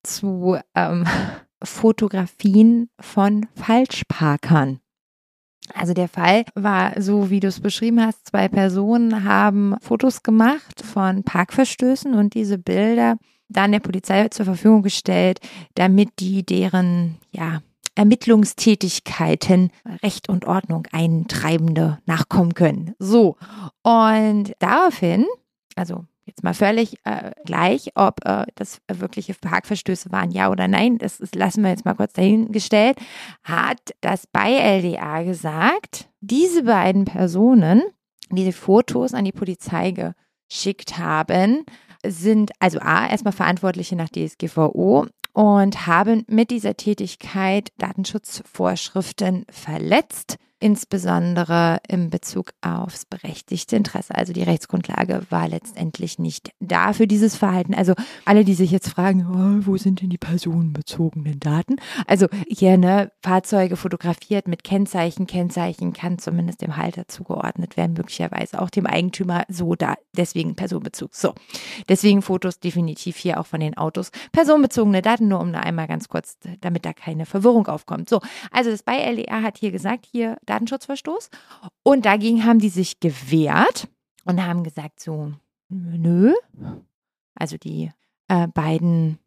[0.01, 1.05] zu ähm,
[1.63, 4.79] Fotografien von Falschparkern.
[5.73, 8.27] Also der Fall war so, wie du es beschrieben hast.
[8.27, 13.17] Zwei Personen haben Fotos gemacht von Parkverstößen und diese Bilder
[13.49, 15.39] dann der Polizei zur Verfügung gestellt,
[15.75, 17.61] damit die deren, ja,
[17.95, 19.69] Ermittlungstätigkeiten
[20.01, 22.95] Recht und Ordnung eintreibende nachkommen können.
[22.99, 23.35] So.
[23.83, 25.25] Und daraufhin,
[25.75, 30.97] also jetzt mal völlig äh, gleich, ob äh, das wirkliche Parkverstöße waren, ja oder nein,
[30.97, 32.97] das ist, lassen wir jetzt mal kurz dahingestellt,
[33.43, 37.81] hat das bei LDA gesagt, diese beiden Personen,
[38.29, 41.65] diese Fotos an die Polizei geschickt haben,
[42.05, 51.79] sind also A, erstmal Verantwortliche nach DSGVO und haben mit dieser Tätigkeit Datenschutzvorschriften verletzt insbesondere
[51.87, 54.13] in Bezug aufs berechtigte Interesse.
[54.15, 57.73] Also die Rechtsgrundlage war letztendlich nicht da für dieses Verhalten.
[57.73, 57.93] Also
[58.25, 61.77] alle, die sich jetzt fragen, oh, wo sind denn die personenbezogenen Daten?
[62.05, 65.25] Also hier ne Fahrzeuge fotografiert mit Kennzeichen.
[65.25, 69.45] Kennzeichen kann zumindest dem Halter zugeordnet werden, möglicherweise auch dem Eigentümer.
[69.49, 71.15] So da, deswegen Personenbezug.
[71.15, 71.33] So,
[71.89, 74.11] deswegen Fotos definitiv hier auch von den Autos.
[74.31, 78.09] Personenbezogene Daten, nur um da einmal ganz kurz, damit da keine Verwirrung aufkommt.
[78.09, 78.21] So,
[78.51, 81.29] also das LDR hat hier gesagt, hier Datenschutzverstoß.
[81.83, 83.87] Und dagegen haben die sich gewehrt
[84.25, 85.33] und haben gesagt so,
[85.69, 86.33] nö.
[87.35, 87.91] Also die
[88.27, 89.17] äh, beiden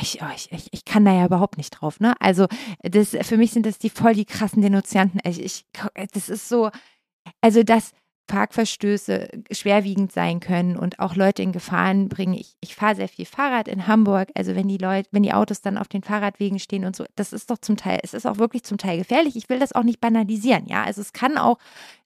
[0.00, 2.14] ich, oh, ich, ich, ich, kann da ja überhaupt nicht drauf, ne?
[2.20, 2.46] Also,
[2.82, 5.20] das, für mich sind das die voll die krassen Denunzianten.
[5.24, 5.66] Ich, ich,
[6.12, 6.70] das ist so,
[7.40, 7.92] also das,
[8.28, 12.34] Parkverstöße schwerwiegend sein können und auch Leute in Gefahren bringen.
[12.34, 14.28] Ich, ich fahre sehr viel Fahrrad in Hamburg.
[14.34, 17.32] Also wenn die Leute, wenn die Autos dann auf den Fahrradwegen stehen und so, das
[17.32, 19.34] ist doch zum Teil, es ist auch wirklich zum Teil gefährlich.
[19.34, 20.84] Ich will das auch nicht banalisieren, ja.
[20.84, 21.58] Also es kann auch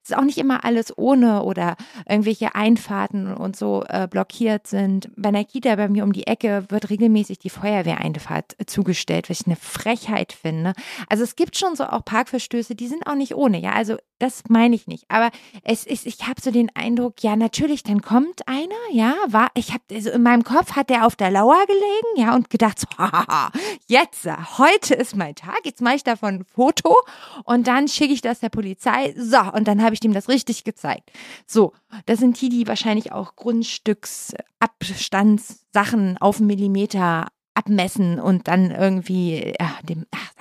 [0.03, 1.77] es ist auch nicht immer alles ohne oder
[2.09, 5.11] irgendwelche Einfahrten und so äh, blockiert sind.
[5.17, 9.43] Bei einer Kita bei mir um die Ecke wird regelmäßig die Feuerwehreinfahrt äh, zugestellt, was
[9.43, 10.73] ich eine Frechheit finde.
[11.09, 13.73] Also es gibt schon so auch Parkverstöße, die sind auch nicht ohne, ja.
[13.73, 15.05] Also das meine ich nicht.
[15.09, 15.31] Aber
[15.65, 19.73] es ist, ich habe so den Eindruck, ja, natürlich, dann kommt einer, ja, war, ich
[19.73, 22.87] habe, also in meinem Kopf hat der auf der Lauer gelegen, ja, und gedacht, so,
[22.99, 23.51] haha,
[23.89, 26.97] jetzt, heute ist mein Tag, jetzt mache ich davon ein Foto
[27.45, 29.13] und dann schicke ich das der Polizei.
[29.19, 31.13] So, und dann habe habe ich dem das richtig gezeigt.
[31.47, 31.75] So,
[32.07, 39.75] das sind die, die wahrscheinlich auch Grundstücksabstandssachen auf einen Millimeter abmessen und dann irgendwie ja,
[39.83, 40.33] dem ach,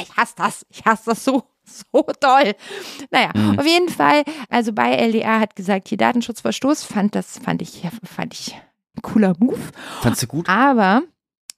[0.00, 2.54] ich hasse das, ich hasse das so so toll.
[3.10, 3.58] Naja, mhm.
[3.58, 8.32] auf jeden Fall, also bei LDR hat gesagt, hier Datenschutzverstoß, fand das, fand ich, fand
[8.32, 8.54] ich
[8.96, 9.60] ein cooler Move.
[10.00, 10.48] Fandst du gut?
[10.48, 11.02] Aber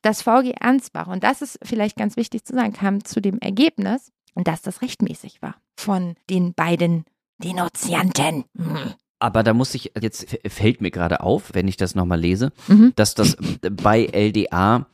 [0.02, 4.10] das VG Ansbach, und das ist vielleicht ganz wichtig zu sagen, kam zu dem Ergebnis,
[4.34, 7.04] dass das rechtmäßig war von den beiden
[7.40, 8.44] Denunzianten.
[8.56, 8.94] Hm.
[9.18, 12.92] Aber da muss ich, jetzt fällt mir gerade auf, wenn ich das nochmal lese, mhm.
[12.96, 14.86] dass das bei LDA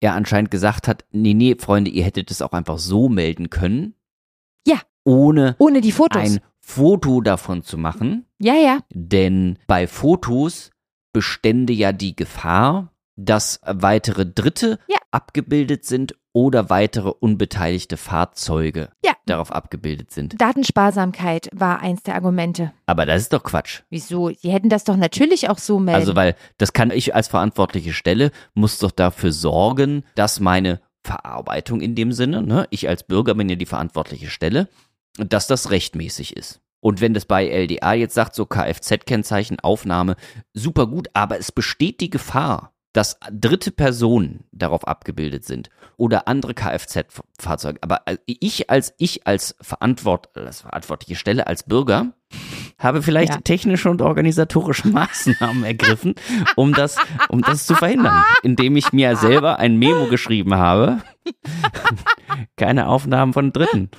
[0.00, 3.94] er anscheinend gesagt hat, nee, nee, Freunde, ihr hättet es auch einfach so melden können.
[4.66, 4.80] Ja.
[5.04, 6.22] Ohne, ohne die Fotos.
[6.22, 8.26] ein Foto davon zu machen.
[8.38, 8.78] Ja, ja.
[8.90, 10.70] Denn bei Fotos
[11.12, 14.98] bestände ja die Gefahr, dass weitere Dritte ja.
[15.10, 19.12] abgebildet sind oder weitere unbeteiligte Fahrzeuge ja.
[19.26, 20.40] darauf abgebildet sind.
[20.40, 22.72] Datensparsamkeit war eins der Argumente.
[22.86, 23.82] Aber das ist doch Quatsch.
[23.90, 24.30] Wieso?
[24.30, 26.00] Sie hätten das doch natürlich auch so melden.
[26.00, 31.80] Also, weil das kann ich als verantwortliche Stelle, muss doch dafür sorgen, dass meine Verarbeitung
[31.80, 34.68] in dem Sinne, ne, ich als Bürger bin ja die verantwortliche Stelle,
[35.16, 36.60] dass das rechtmäßig ist.
[36.80, 40.16] Und wenn das bei LDA jetzt sagt, so Kfz-Kennzeichen, Aufnahme,
[40.54, 46.54] super gut, aber es besteht die Gefahr, dass dritte Personen darauf abgebildet sind oder andere
[46.54, 47.78] Kfz-Fahrzeuge.
[47.82, 52.12] Aber ich als ich als, Verantwort, als verantwortliche Stelle, als Bürger,
[52.78, 53.40] habe vielleicht ja.
[53.40, 56.14] technische und organisatorische Maßnahmen ergriffen,
[56.56, 56.96] um das,
[57.28, 61.02] um das zu verhindern, indem ich mir selber ein Memo geschrieben habe.
[62.56, 63.90] Keine Aufnahmen von Dritten.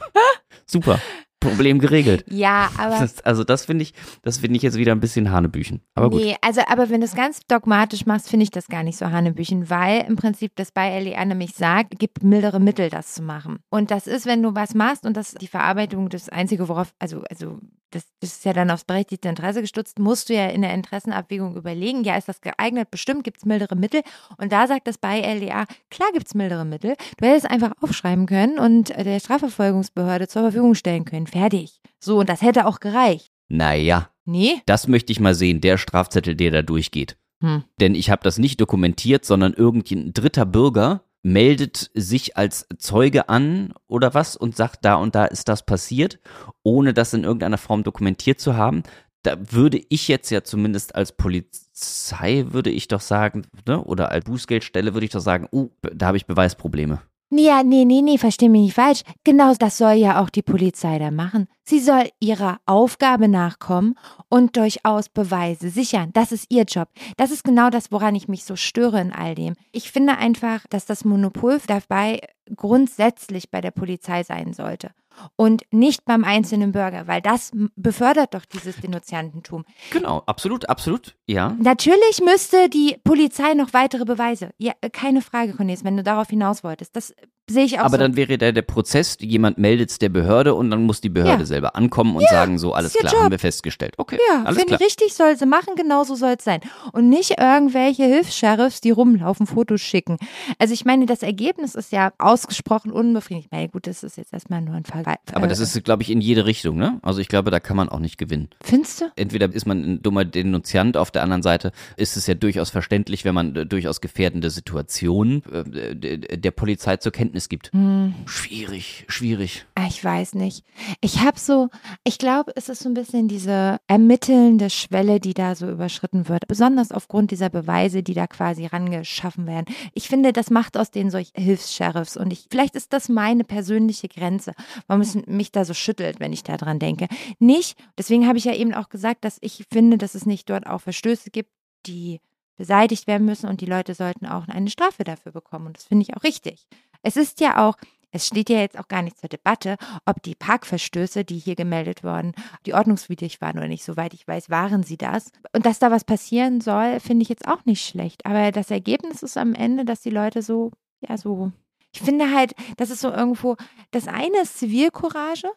[0.66, 1.00] Super.
[1.42, 2.24] Problem geregelt.
[2.30, 3.00] Ja, aber.
[3.00, 5.82] Das, also das finde ich, das finde ich jetzt wieder ein bisschen Hanebüchen.
[5.96, 6.22] Aber gut.
[6.22, 9.08] Nee, also aber wenn du es ganz dogmatisch machst, finde ich das gar nicht so
[9.08, 13.60] Hanebüchen, weil im Prinzip das bei LEA nämlich sagt, gibt mildere Mittel, das zu machen.
[13.70, 17.24] Und das ist, wenn du was machst und das die Verarbeitung das Einzige, worauf, also,
[17.30, 17.60] also
[17.92, 21.56] das, das, ist ja dann aufs berechtigte Interesse gestutzt, musst du ja in der Interessenabwägung
[21.56, 24.02] überlegen, ja, ist das geeignet, bestimmt, gibt es mildere Mittel.
[24.38, 26.96] Und da sagt das bei LDA, klar gibt es mildere Mittel.
[27.18, 31.28] Du hättest einfach aufschreiben können und der Strafverfolgungsbehörde zur Verfügung stellen können.
[31.28, 31.80] Fertig.
[32.00, 33.32] So, und das hätte auch gereicht.
[33.48, 34.10] Naja.
[34.26, 34.62] Nee?
[34.66, 37.18] Das möchte ich mal sehen, der Strafzettel, der da durchgeht.
[37.42, 37.64] Hm.
[37.80, 43.74] Denn ich habe das nicht dokumentiert, sondern irgendein dritter Bürger meldet sich als Zeuge an
[43.88, 46.20] oder was und sagt, da und da ist das passiert,
[46.64, 48.84] ohne das in irgendeiner Form dokumentiert zu haben.
[49.24, 54.26] Da würde ich jetzt ja zumindest als Polizei, würde ich doch sagen, ne, oder als
[54.26, 57.02] Bußgeldstelle würde ich doch sagen, uh, da habe ich Beweisprobleme.
[57.34, 59.04] Ja, nee, nee, nee, versteh mich nicht falsch.
[59.24, 61.48] Genau das soll ja auch die Polizei da machen.
[61.64, 63.96] Sie soll ihrer Aufgabe nachkommen
[64.28, 66.10] und durchaus Beweise sichern.
[66.12, 66.90] Das ist ihr Job.
[67.16, 69.54] Das ist genau das, woran ich mich so störe in all dem.
[69.72, 72.20] Ich finde einfach, dass das Monopol dabei
[72.54, 74.92] grundsätzlich bei der Polizei sein sollte
[75.36, 79.66] und nicht beim einzelnen Bürger, weil das befördert doch dieses Denunziantentum.
[79.92, 81.56] Genau, absolut, absolut, ja.
[81.60, 84.52] Natürlich müsste die Polizei noch weitere Beweise.
[84.58, 86.96] Ja, keine Frage, Cornelis, wenn du darauf hinaus wolltest.
[86.96, 87.14] Das
[87.50, 87.98] sehe ich auch Aber so.
[87.98, 91.42] dann wäre der, der Prozess, jemand meldet es der Behörde und dann muss die Behörde
[91.42, 91.46] Ja.
[91.46, 93.22] selber ankommen und Ja, sagen, so, alles klar, Job.
[93.24, 93.96] haben wir festgestellt.
[93.98, 94.80] Okay, Ja, alles finde klar.
[94.82, 96.62] ich richtig, soll sie machen, genauso soll es sein.
[96.94, 100.18] Und nicht irgendwelche Hilfs-Sheriffs, die rumlaufen, Fotos schicken.
[100.60, 103.46] Also ich meine, das Ergebnis ist ja ausgesprochen unbefriedigend.
[103.48, 105.04] Ich meine, gut, das ist jetzt erstmal nur ein Fall.
[105.34, 107.00] Aber das ist, glaube ich, in jede Richtung, ne?
[107.02, 108.50] Also ich glaube, da kann man auch nicht gewinnen.
[108.64, 109.06] Findest du?
[109.16, 113.26] Entweder ist man ein dummer Denunziant, auf der anderen Seite ist es ja durchaus verständlich,
[113.26, 117.72] wenn man äh, durchaus gefährdende Situationen äh, der Polizei zur Kenntnis gibt.
[117.74, 119.66] Hm, Schwierig, schwierig.
[119.76, 120.64] ah, ich weiß nicht.
[121.02, 121.70] Ich habe so,
[122.04, 126.48] ich glaube, es ist so ein bisschen diese ermittelnde Schwelle, die da so überschritten wird.
[126.48, 129.66] Besonders aufgrund dieser Beweise, die da quasi rangeschaffen werden.
[129.94, 132.18] Ich finde, das macht aus denen solch Hilfs-Sheriffs.
[132.18, 134.54] Und ich, vielleicht ist das meine persönliche Grenze,
[134.88, 137.08] warum es mich da so schüttelt, wenn ich da dran denke.
[137.40, 140.68] Nicht, deswegen habe ich ja eben auch gesagt, dass ich finde, dass es nicht dort
[140.68, 141.50] auch Verstöße gibt,
[141.86, 142.20] die
[142.58, 145.66] beseitigt werden müssen und die Leute sollten auch eine Strafe dafür bekommen.
[145.68, 146.68] Und das finde ich auch richtig.
[147.04, 147.78] Es ist ja auch,
[148.12, 152.04] es steht ja jetzt auch gar nicht zur Debatte, ob die Parkverstöße, die hier gemeldet
[152.04, 152.34] wurden,
[152.66, 153.84] die ordnungswidrig waren oder nicht.
[153.84, 155.32] Soweit ich weiß, waren sie das.
[155.54, 158.26] Und dass da was passieren soll, finde ich jetzt auch nicht schlecht.
[158.26, 161.52] Aber das Ergebnis ist am Ende, dass die Leute so, ja, so.
[161.94, 163.56] Ich finde halt, das ist so irgendwo,
[163.92, 165.50] das eine ist Zivilcourage,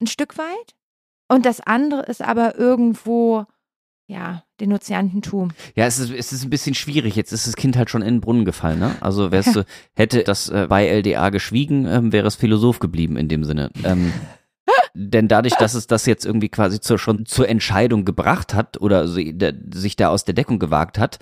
[0.00, 0.74] ein Stück weit.
[1.28, 3.46] Und das andere ist aber irgendwo,
[4.06, 5.52] ja, Denunziantentum.
[5.74, 7.16] Ja, es ist, es ist ein bisschen schwierig.
[7.16, 8.94] Jetzt ist das Kind halt schon in den Brunnen gefallen, ne?
[9.00, 13.28] Also wärst du, hätte das äh, bei LDA geschwiegen, ähm, wäre es Philosoph geblieben in
[13.28, 13.70] dem Sinne.
[13.84, 14.12] Ähm,
[14.94, 19.08] denn dadurch, dass es das jetzt irgendwie quasi zur, schon zur Entscheidung gebracht hat oder
[19.08, 21.18] sie- der, sich da aus der Deckung gewagt hat,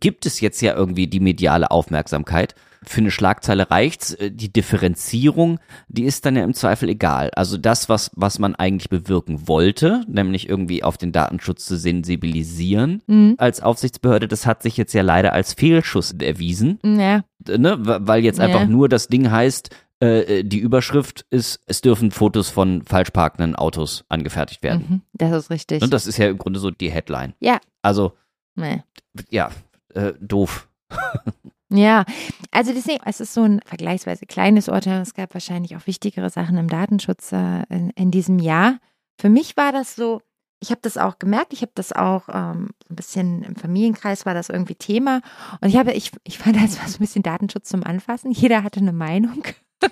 [0.00, 2.54] gibt es jetzt ja irgendwie die mediale Aufmerksamkeit.
[2.84, 4.14] Für eine Schlagzeile reicht's.
[4.14, 5.58] Äh, Die Differenzierung,
[5.88, 7.30] die ist dann ja im Zweifel egal.
[7.34, 13.02] Also das, was, was man eigentlich bewirken wollte, nämlich irgendwie auf den Datenschutz zu sensibilisieren
[13.06, 13.34] Mhm.
[13.38, 17.76] als Aufsichtsbehörde, das hat sich jetzt ja leider als Fehlschuss erwiesen, Ja, ne?
[17.80, 18.44] Wa- weil jetzt Ja.
[18.46, 23.56] einfach nur das Ding heißt, äh, die Überschrift ist, es dürfen Fotos von falsch parkenden
[23.56, 24.84] Autos angefertigt werden.
[24.88, 25.82] mhm, das ist richtig.
[25.82, 27.32] Und das ist ja im Grunde so die Headline.
[27.40, 27.58] Ja.
[27.82, 28.12] Also,
[28.56, 28.82] Nee.
[29.30, 29.50] ja,
[29.94, 30.68] äh, doof.
[31.68, 32.04] Ja,
[32.52, 35.00] also deswegen, es ist so ein vergleichsweise kleines Urteil.
[35.00, 38.78] Es gab wahrscheinlich auch wichtigere Sachen im Datenschutz äh, in, in diesem Jahr.
[39.20, 40.22] Für mich war das so,
[40.60, 44.34] ich habe das auch gemerkt, ich habe das auch ähm, ein bisschen im Familienkreis war
[44.34, 45.22] das irgendwie Thema.
[45.60, 48.30] Und ich habe, ich, ich fand, das war so ein bisschen Datenschutz zum Anfassen.
[48.30, 49.42] Jeder hatte eine Meinung.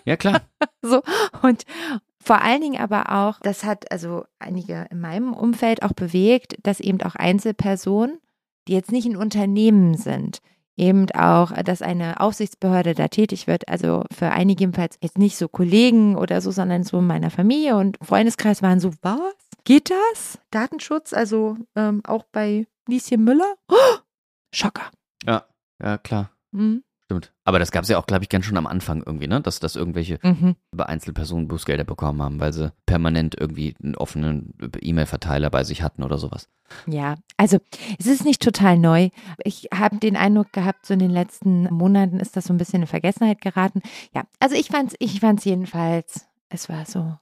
[0.05, 0.43] Ja, klar.
[0.83, 1.03] So,
[1.41, 1.65] und
[2.23, 6.81] vor allen Dingen aber auch, das hat also einige in meinem Umfeld auch bewegt, dass
[6.81, 8.19] eben auch Einzelpersonen,
[8.69, 10.41] die jetzt nicht in Unternehmen sind,
[10.77, 13.69] eben auch, dass eine Aufsichtsbehörde da tätig wird.
[13.69, 17.77] Also für einige jedenfalls jetzt nicht so Kollegen oder so, sondern so in meiner Familie
[17.77, 19.35] und Freundeskreis waren so, was?
[19.65, 20.39] Geht das?
[20.51, 21.13] Datenschutz?
[21.13, 23.55] Also ähm, auch bei Lieschen Müller?
[23.69, 23.99] Oh,
[24.55, 24.91] Schocker.
[25.25, 25.47] Ja,
[25.83, 26.31] ja, klar.
[26.53, 26.85] Mhm.
[27.17, 27.33] Stimmt.
[27.45, 29.41] Aber das gab es ja auch, glaube ich, ganz schon am Anfang irgendwie, ne?
[29.41, 30.57] Dass, dass irgendwelche Mhm.
[30.77, 36.19] Einzelpersonen Bußgelder bekommen haben, weil sie permanent irgendwie einen offenen E-Mail-Verteiler bei sich hatten oder
[36.19, 36.49] sowas.
[36.87, 37.59] Ja, also
[37.99, 39.11] es ist nicht total neu.
[39.45, 42.83] Ich habe den Eindruck gehabt, so in den letzten Monaten ist das so ein bisschen
[42.83, 43.81] in Vergessenheit geraten.
[44.15, 47.17] Ja, also ich fand's, ich fand's jedenfalls, es war so,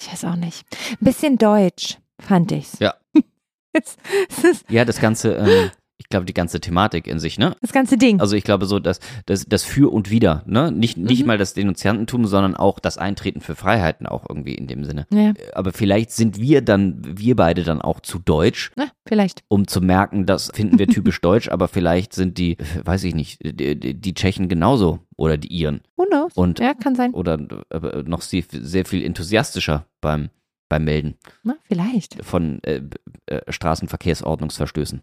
[0.00, 2.78] ich weiß auch nicht, ein bisschen deutsch fand ich's.
[2.80, 2.94] Ja.
[3.72, 3.96] es,
[4.42, 5.70] es Ja, das ganze, ähm,
[6.00, 7.54] ich glaube, die ganze Thematik in sich, ne?
[7.60, 8.20] das ganze Ding.
[8.20, 10.72] Also ich glaube so, dass das, das Für und Wider, ne?
[10.72, 11.26] Nicht, nicht Mhm.
[11.26, 15.06] mal das Denunziantentum, sondern auch das Eintreten für Freiheiten auch irgendwie in dem Sinne.
[15.12, 19.42] ja, Aber vielleicht sind wir dann, wir beide dann auch zu deutsch, na, vielleicht.
[19.48, 23.14] um zu merken, das finden wir typisch deutsch, aber vielleicht sind die, äh, weiß ich
[23.14, 26.32] nicht, die, die die Tschechen genauso oder die Iren Who knows?
[26.34, 27.12] Und- ja, kann sein.
[27.12, 27.38] oder
[27.70, 30.30] äh, noch sehr, sehr viel enthusiastischer beim,
[30.70, 32.24] beim Melden Na, vielleicht.
[32.24, 32.80] von äh,
[33.26, 35.02] äh, Straßenverkehrsordnungsverstößen.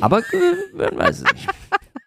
[0.00, 0.22] Aber äh,
[0.74, 1.48] man weiß es nicht.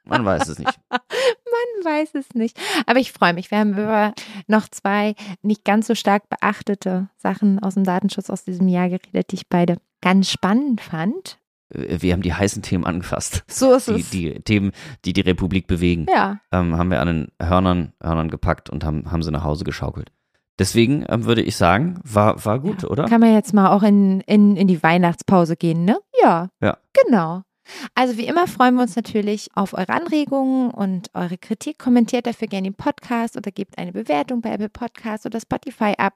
[0.04, 0.80] Man weiß es nicht.
[0.90, 2.58] Man weiß es nicht.
[2.86, 3.50] Aber ich freue mich.
[3.52, 4.14] Wir haben über
[4.48, 9.32] noch zwei nicht ganz so stark beachtete Sachen aus dem Datenschutz aus diesem Jahr geredet,
[9.32, 11.40] die ich beide ganz spannend fand.
[11.74, 13.44] äh, wir haben die heißen Themen angefasst.
[13.48, 14.10] So ist Die, es.
[14.12, 14.72] die Themen,
[15.04, 19.12] die die Republik bewegen, ja, ähm, haben wir an den Hörnern, Hörnern gepackt und haben,
[19.12, 20.12] haben sie nach Hause geschaukelt.
[20.60, 22.90] Deswegen ähm, würde ich sagen, war, war gut, Ja.
[22.90, 23.06] oder?
[23.06, 26.00] kann man jetzt mal auch in, in, in die Weihnachtspause gehen, ne?
[26.22, 26.50] Ja.
[26.62, 26.78] Ja.
[27.06, 27.44] Genau.
[27.96, 31.78] Also wie immer freuen wir uns natürlich auf eure Anregungen und eure Kritik.
[31.78, 36.14] Kommentiert dafür gerne den Podcast oder gebt eine Bewertung bei Apple Podcast oder Spotify ab.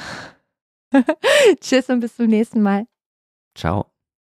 [1.62, 2.88] Tschüss und bis zum nächsten Mal.
[3.56, 3.92] Ciao.